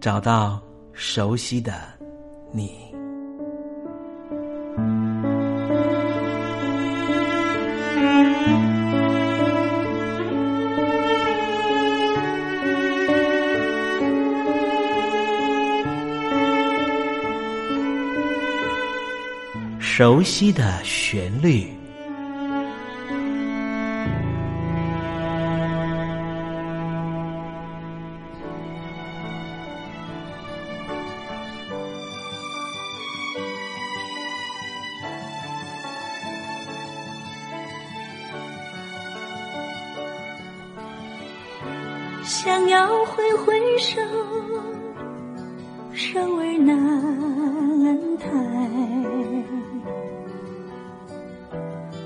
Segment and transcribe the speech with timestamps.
[0.00, 0.58] 找到
[0.94, 1.74] 熟悉的
[2.52, 2.72] 你，
[19.78, 21.79] 熟悉的旋律。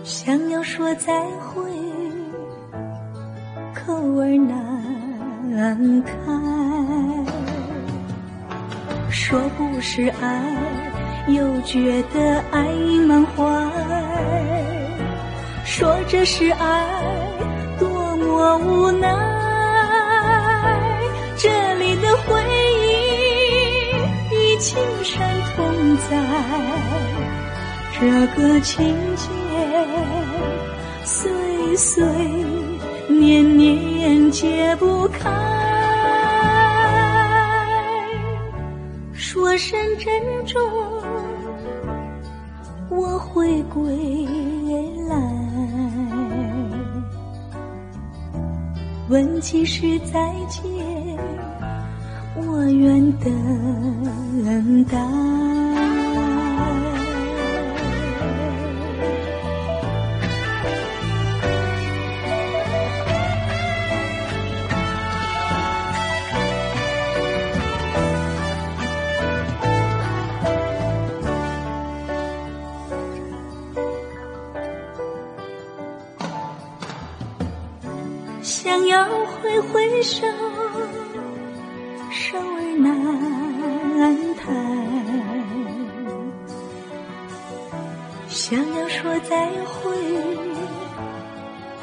[0.04, 1.62] 想要说再会
[3.74, 4.36] 口儿
[5.48, 6.12] 难开
[9.10, 10.44] 说不是爱
[11.28, 14.04] 又觉得爱已满怀。
[15.64, 17.02] 说这是爱
[17.78, 19.08] 多么无奈。
[21.38, 22.42] 这里的回
[22.76, 25.26] 忆与青山
[25.56, 26.10] 同在
[27.98, 29.43] 这个情景
[31.04, 32.02] 岁岁
[33.08, 35.30] 年年解不开。
[39.12, 40.60] 说声珍重。
[42.90, 43.84] 我会归
[45.08, 45.16] 来，
[49.08, 50.62] 问几时再见，
[52.36, 53.32] 我愿等
[80.02, 80.26] 手，
[82.10, 84.42] 手儿难抬；
[88.28, 89.96] 想要说再会，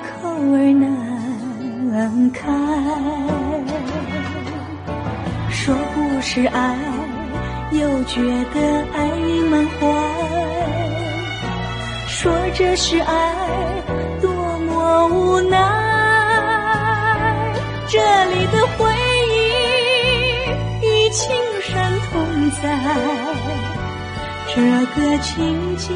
[0.02, 0.72] 口儿
[1.92, 2.40] 难开。
[5.50, 6.78] 说不是爱，
[7.72, 8.22] 又觉
[8.54, 9.80] 得爱隐满怀。
[12.08, 13.36] 说这是爱，
[22.62, 22.68] 在，
[24.54, 24.62] 这
[24.94, 25.90] 个情节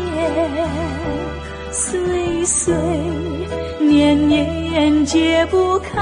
[1.72, 2.74] 岁岁
[3.80, 6.02] 年年解不开。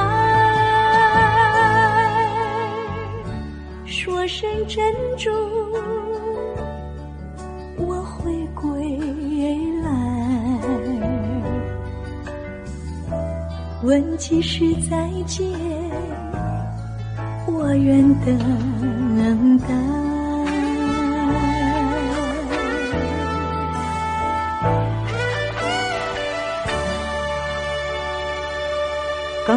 [3.86, 4.82] 说声珍
[5.18, 5.34] 重，
[7.78, 8.98] 我会归
[9.84, 9.90] 来。
[13.84, 15.46] 问几时再见？
[17.46, 20.03] 我愿等待。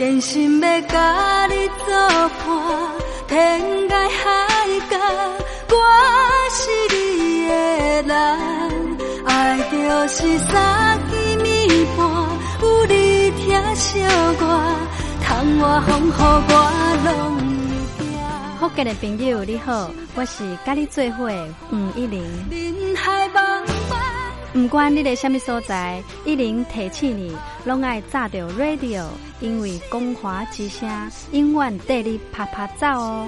[0.00, 1.92] 真心要甲你作
[2.38, 2.48] 伴，
[3.28, 4.24] 天涯海
[4.88, 4.96] 角，
[5.68, 5.76] 我
[6.50, 6.96] 是你
[7.46, 7.52] 的
[8.04, 8.14] 人，
[9.26, 9.76] 爱就
[10.08, 11.12] 是三更
[11.44, 12.00] 暝半。
[12.62, 14.00] 有你疼惜
[14.40, 14.42] 我，
[15.22, 16.52] 窗外风雨我
[17.04, 17.36] 拢
[17.98, 18.08] 会惊。
[18.58, 21.30] 福建的朋友你好，我是甲你做伙
[21.68, 22.24] 黄一玲。
[24.52, 29.04] 人海茫茫，不管你在什么所在，一零提起你，拢爱炸着 radio，
[29.40, 30.88] 因为光华之声
[31.32, 33.26] 永远带你啪啪走哦。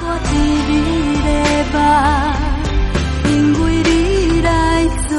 [0.00, 0.36] 我一
[0.68, 0.72] 日
[1.24, 1.28] 的
[1.74, 1.80] 梦，
[3.32, 3.32] 因
[3.64, 3.90] 为你
[4.42, 5.16] 来作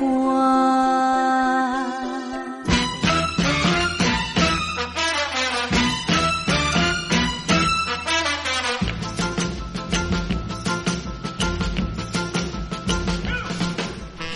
[0.00, 0.95] 伴。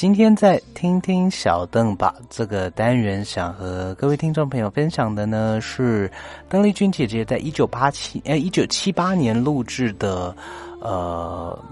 [0.00, 6.10] 今天在听听小邓吧这个单元，想和各位听众朋友分享的呢是
[6.48, 10.34] 邓丽君姐姐在一九八七呃一九七八年录制的，
[10.80, 11.62] 呃，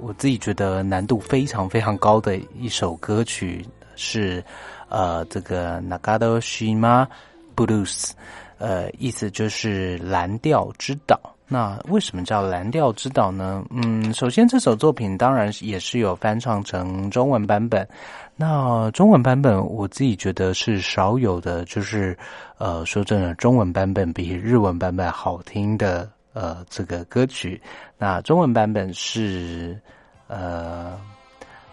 [0.00, 3.64] 我自己觉得难度非常非常高的一首歌曲
[3.94, 4.42] 是
[4.88, 7.06] 呃这个 Nagado Shima
[7.54, 8.10] Blues，
[8.58, 11.35] 呃，意思就是蓝调之岛。
[11.48, 13.64] 那为什么叫蓝调之岛呢？
[13.70, 17.86] 嗯，首先这首作品当然也是有翻唱成中文版本。
[18.34, 22.18] 那中文版本我自己觉得是少有的，就是
[22.58, 27.60] 呃，说真的，中文版本比日文版本好听的呃这个歌曲。
[27.96, 29.80] 那中文版本是
[30.26, 30.98] 呃，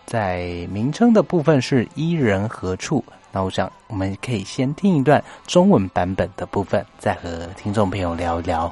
[0.05, 3.03] 在名称的部分是伊人何处？
[3.31, 8.71] 那我想我们可以先听一段中文版本的部分，再和听众朋友聊一聊。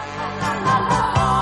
[0.00, 1.34] Oh,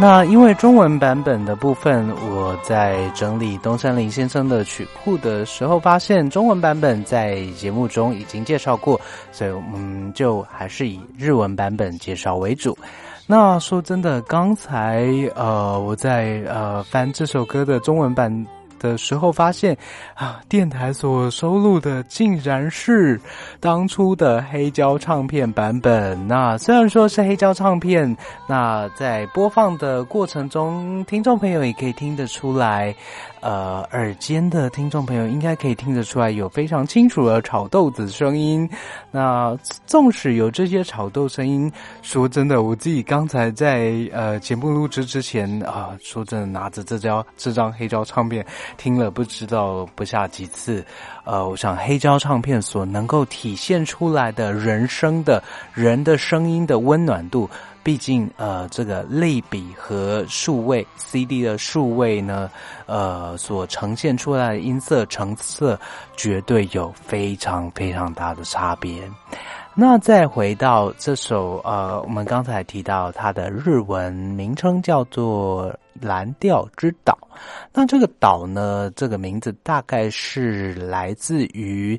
[0.00, 12.76] 那因为中文版本的部分，我在整理东山林先生的曲库的时候，发现中文版本在节目中已经介绍过，所以我们就还是以日文版本介绍为主。
[13.28, 15.06] 那说真的，刚才
[15.36, 18.44] 呃我在呃翻这首歌的中文版
[18.82, 19.74] 的时候，发现
[20.14, 23.18] 啊，电台所收录的竟然是
[23.60, 26.26] 当初的黑胶唱片版本。
[26.26, 28.14] 那虽然说是黑胶唱片，
[28.48, 32.94] 那在播放的过程中，听众朋友也可以听得出来。
[33.40, 38.70] 呃，耳尖的听众朋友应该可以听得出来，有非常清楚的炒豆子声音。
[39.10, 39.52] 那
[39.84, 41.68] 纵使有这些炒豆声音，
[42.02, 48.46] 说真的，我自己刚才在呃节目录制之前啊，说真的，拿着这张这张黑胶唱片
[48.76, 50.84] 听了不知道不下几次。
[51.24, 57.48] 呃，我想黑胶唱片所能够体现出来的人声的人的声音的温暖度。
[57.84, 62.48] 毕竟，呃，这个类比和数位 CD 的数位呢，
[62.86, 65.76] 呃，所呈现出来的音色成色，
[66.16, 69.02] 绝对有非常非常大的差别。
[69.74, 77.16] 那再回到这首，呃，我们刚才提到它的日文名称叫做《蓝调之岛》。
[77.72, 81.98] 那这个岛呢，这个名字大概是来自于。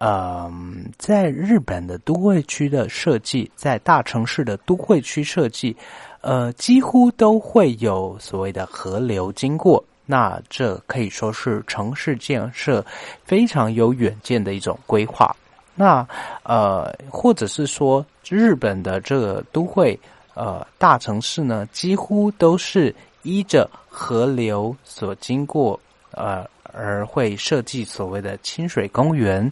[0.00, 5.74] 嗯，在日本的都会区的设计，在大城市的都会区设计，
[6.20, 9.82] 呃，几乎都会有所谓的河流经过。
[10.04, 12.84] 那这可以说是城市建设
[13.24, 15.34] 非常有远见的一种规划。
[15.74, 16.06] 那
[16.44, 19.98] 呃，或者是说，日本的这个都会
[20.34, 25.78] 呃大城市呢，几乎都是依着河流所经过，
[26.12, 29.50] 呃，而会设计所谓的清水公园。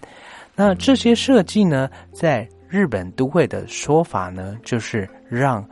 [0.54, 5.66] 那这些设计呢，在日本都会的说法呢，就是让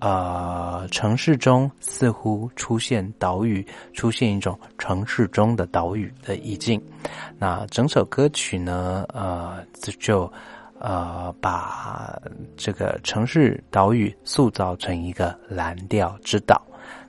[0.00, 6.80] 呃城市中似乎出现岛屿，出现一种城市中的岛屿的意境。
[7.38, 9.64] 那整首歌曲呢，呃，
[9.98, 10.30] 就
[10.78, 12.20] 呃把
[12.56, 16.60] 这个城市岛屿塑造成一个蓝调之岛。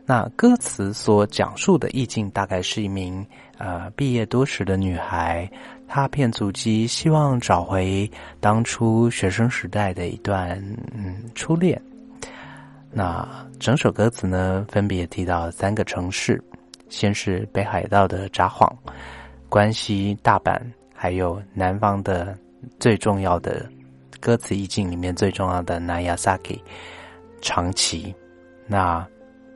[0.05, 3.25] 那歌词所讲述的意境，大概是一名
[3.57, 5.49] 呃毕业多时的女孩。
[5.87, 10.57] 踏遍足迹，希望找回当初学生时代的一段
[10.95, 11.79] 嗯初恋。
[12.97, 13.27] 那
[13.59, 16.41] 整首歌词呢，分别提到三个城市，
[16.87, 18.71] 先是北海道的札幌、
[19.49, 20.57] 关西大阪，
[20.93, 22.37] 还有南方的
[22.79, 23.69] 最重要的
[24.21, 26.61] 歌词意境里面最重要的 Nayasaki
[27.41, 28.15] 长崎。
[28.65, 29.05] 那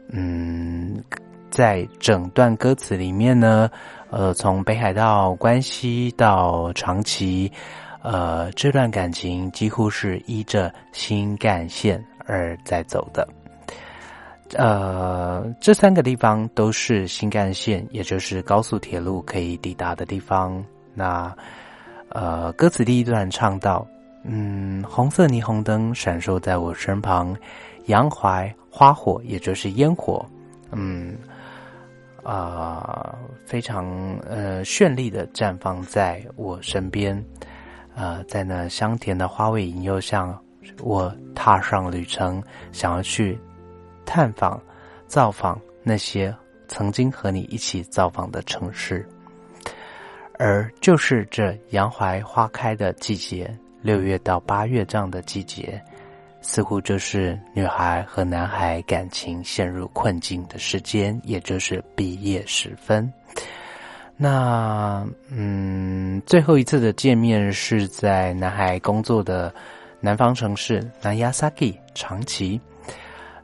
[0.10, 1.02] 嗯，
[1.49, 3.69] 在整段歌词里面呢。
[4.12, 7.52] 呃，从北海道关西到长崎，
[8.02, 13.27] 呃，这段感情几乎是依着新干线而在走的。
[14.55, 20.63] 呃，这三个地方都是新干线，也就是高速铁路可以抵达的地方。
[20.93, 21.35] 那
[22.09, 23.85] 呃，歌词第一段唱到：
[24.23, 27.35] 嗯，红色霓虹灯闪烁在我身旁，
[27.87, 30.25] 洋槐花火，也就是烟火，
[30.71, 31.17] 嗯。
[32.21, 33.87] 啊，非常
[34.27, 37.23] 呃绚丽的绽放在我身边，
[37.95, 40.37] 呃，在那香甜的花味引诱下，
[40.82, 42.41] 我踏上旅程，
[42.72, 43.38] 想要去
[44.06, 44.62] 探访、
[45.08, 46.36] 造访那些
[46.67, 49.08] 曾经和你一起造访的城市，
[50.38, 55.82] 而就是这洋槐花开的季节，六月到八月这样的季节。
[56.41, 63.12] 似乎就是女孩和男孩感情陷入困境的时间，也就是毕业时分。
[64.15, 69.54] 那嗯，最后一次的见面是在男孩工作的
[69.99, 72.59] 南方城市南亚萨基长崎。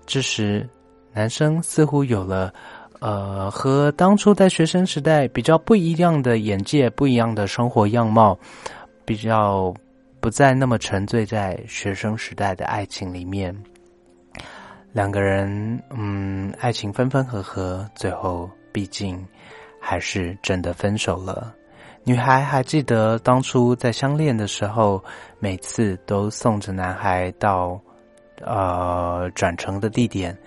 [0.06, 0.68] 这时，
[1.14, 2.54] 男生似乎有了
[3.00, 8.38] 呃和当初在学生时代比较不一样的眼界，不一样的生活样貌，
[9.06, 9.74] 比较。
[10.22, 13.56] 不再那么沉醉在学生时代的爱情里面，
[14.92, 19.24] 两个人，嗯，爱情分分合合，最后毕竟
[19.80, 21.54] 还是真的分手了。
[22.08, 25.04] 女孩还记得当初在相恋的时候，
[25.40, 27.82] 每次都送着男孩到
[28.42, 30.38] 呃转乘的地点，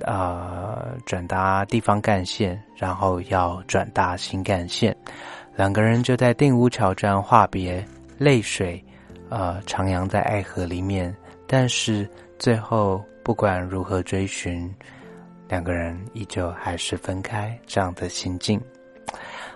[0.00, 4.94] 呃转达地方干线，然后要转达新干线，
[5.54, 7.82] 两个人就在定屋桥站话别，
[8.18, 8.84] 泪水。
[9.28, 12.04] 呃，徜徉在爱河里面，但是
[12.36, 14.68] 最后不管如何追寻，
[15.48, 18.60] 两个人依旧还是分开这样的心境。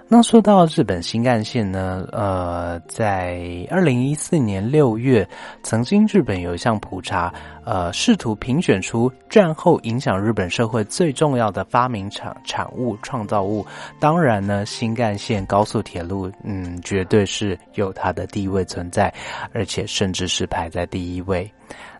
[0.07, 5.27] 那说到日本新干线呢，呃，在二零一四年六月，
[5.63, 7.33] 曾经日本有一项普查，
[7.65, 13.67] 呃，试图评选出战后影响日本社会最重要的发明产产物创造物。
[13.99, 19.13] 当然呢，新干线高速铁路，嗯，绝对是有它的地位存在，
[19.53, 21.51] 而且甚至是排在第一位。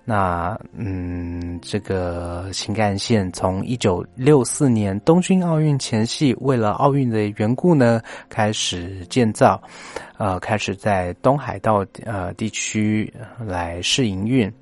[0.07, 9.59] 那嗯，这个新干线从一九六四年东京奥运前夕，为了奥运的缘故呢，开始建造，
[10.19, 14.53] 呃，开始在东海道呃地区来试营运，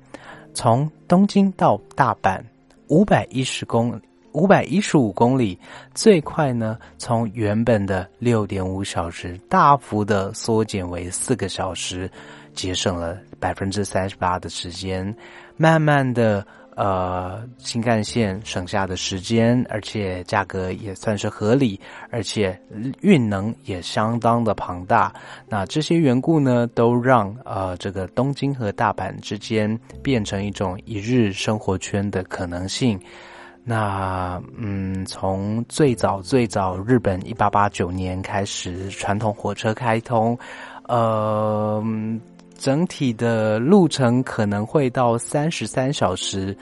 [0.53, 2.41] 从东京到大阪
[2.87, 3.99] 五百一十公
[4.31, 5.59] 五百一十五公里，
[5.93, 12.09] 最快呢，从原本的六点五小时大幅的缩减为四个小时。
[12.53, 15.15] 节省了百分之三十八的时间，
[15.57, 22.59] 慢慢的，呃，新干线省下的时间，而且价格也算是合理，而且
[23.01, 25.13] 运能也相当的庞大。
[25.47, 32.99] 那这些缘故呢，都让呃这个东京和大阪之间变成一种一日生活圈的可能性。
[33.65, 40.37] 那嗯，从最早最早日本一八八九年开始，传统火车开通，
[40.87, 41.83] 呃。
[42.63, 46.55] 整体的路程可能会到三十三小时，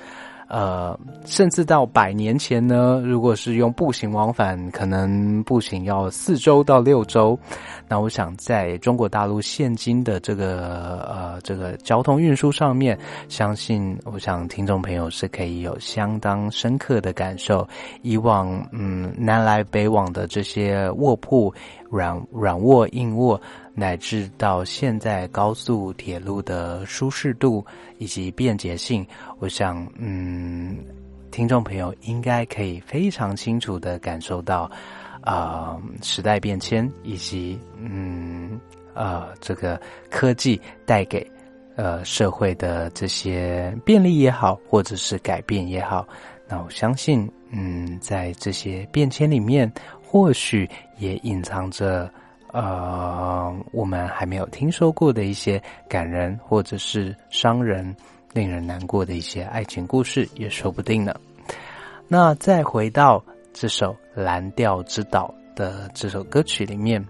[0.48, 7.38] 呃，甚至到百年前呢，如果是用步行往返，可能步行要四周到六周。
[7.88, 12.98] 那我想，在中国大陆现今的这个呃这个交通运输上面，
[13.30, 17.68] 相信我想听众朋友是可以有相当深刻的感受。
[18.02, 21.54] 以往嗯南来北往的这些卧铺，
[21.92, 23.40] 软软卧硬卧。
[23.74, 27.66] 乃至到现在高速铁路的舒适度
[27.98, 29.06] 以及便捷性，
[29.40, 30.78] 我想，嗯，
[31.32, 34.70] 听众朋友应该可以非常清楚的感受到，
[35.22, 38.60] 啊，时代变迁以及，嗯，
[38.94, 39.80] 呃，这个
[40.10, 41.26] 科技带给
[41.78, 46.06] 呃社会的这些便利也好，或者是改变也好，
[46.46, 49.72] 那我相信，嗯，在这些变迁里面，
[50.04, 52.12] 或许也隐藏着。
[52.52, 57.96] 呃，我们还没有听说过的一些感人或者是伤人、
[58.34, 61.16] 令人难过的一些爱情故事，也说不定呢。
[62.08, 67.06] 那再回到这首《蓝调之岛》的这首歌曲里面，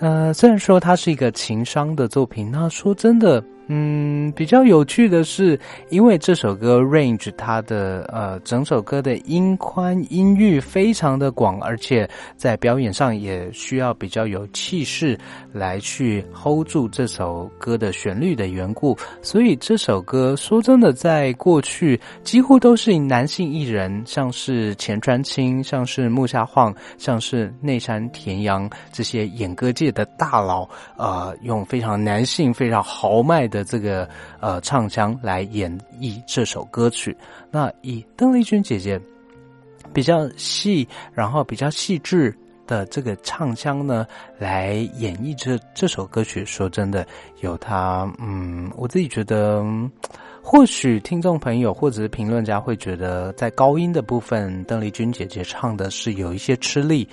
[0.00, 3.42] 呃，虽然说它是一个情商的作品，那说真的。
[3.68, 15.18] 嗯，比较有趣的是，因为这首歌 range 它的呃整首歌的音宽音域非常的广，而且在表演上也需要比较有气势
[15.52, 33.55] 来去 hold 住这首歌的旋律的缘故，所以这首歌说真的，在过去几乎都是男性艺人，像是前川清，像是木下晃，像是内山田洋这些演歌界的大佬，呃，用非常男性、非常豪迈的。
[33.56, 34.06] 的这个
[34.38, 37.16] 呃唱腔来演绎这首歌曲，
[37.50, 39.00] 那以邓丽君姐姐
[39.94, 44.06] 比较细，然后比较细致的这个唱腔呢，
[44.38, 46.44] 来演绎这这首歌曲。
[46.44, 47.06] 说真的，
[47.40, 49.64] 有她，嗯，我自己觉得，
[50.42, 57.08] 或许听众朋友或者是评论家会觉得，在高音的部分，邓丽君姐姐唱的是有一些吃力。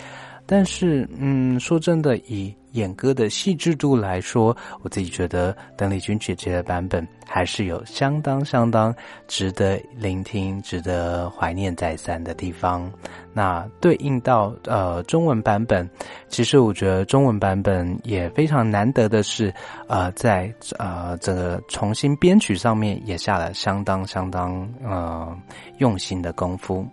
[0.45, 8.93] 但是，嗯，说真的，以演歌的细致度来说，我自己觉得邓丽君姐姐的版本还是有相当相当
[9.27, 12.91] 值得聆听、值得怀念再三的地方。
[13.32, 15.89] 那对应到呃中文版本，
[16.27, 19.53] 其实我觉得中文版本也非常难得的是，
[19.88, 25.36] 呃，在呃这个重新编曲上面也下了相当相当呃
[25.77, 26.86] 用心的功夫。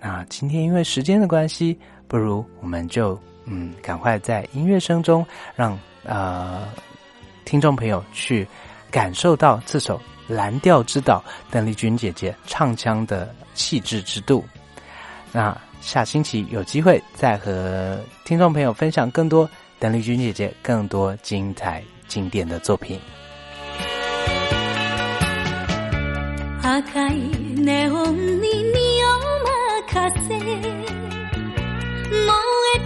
[0.00, 1.76] 那今天因为时间的关系。
[2.08, 6.68] 不如我们就嗯，赶快在音乐声中，让呃
[7.44, 8.46] 听众朋友去
[8.90, 14.44] 感受到这首《蓝调之岛》邓丽君姐姐唱腔的气质之度。
[15.32, 22.98] 那下星期有机会再和听众朋友分享更多邓丽君姐姐更多精彩经典的作品。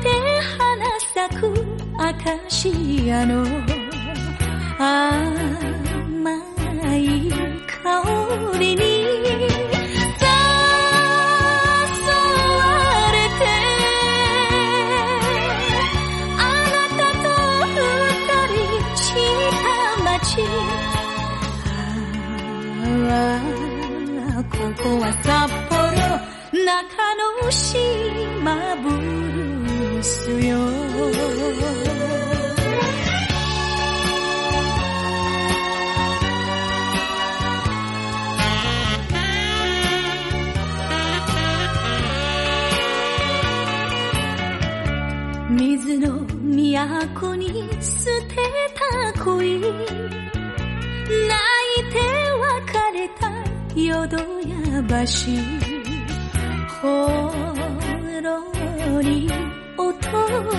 [0.02, 0.08] て
[0.58, 1.42] 花咲く
[1.98, 3.34] 証あの。
[4.78, 4.88] 甘
[6.96, 6.98] い
[7.82, 7.84] 香
[8.58, 9.44] りに誘
[12.56, 12.64] わ
[13.12, 13.40] れて。
[16.38, 16.40] あ
[16.72, 17.28] なたと
[17.68, 18.58] 二人
[18.96, 18.98] し
[19.62, 19.66] た
[20.02, 20.08] 街。
[23.10, 23.12] あ
[24.38, 25.28] あここは札
[25.68, 25.80] 幌。
[26.52, 26.64] 中
[27.16, 29.19] 野島文
[30.00, 30.56] ルーすよ。
[45.50, 48.36] 水の都に捨て
[49.12, 49.60] た恋。
[49.60, 49.72] 泣い
[51.92, 52.00] て
[52.38, 52.48] 別
[52.94, 53.30] れた
[53.76, 54.08] 淀
[54.48, 54.56] 屋
[55.04, 55.10] 橋。